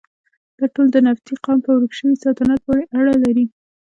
دا 0.57 0.65
ټول 0.73 0.87
د 0.91 0.97
نبطي 1.07 1.35
قوم 1.43 1.59
په 1.65 1.69
ورک 1.75 1.91
شوي 1.99 2.15
سلطنت 2.23 2.59
پورې 2.65 2.83
اړه 2.97 3.13
لري. 3.23 3.45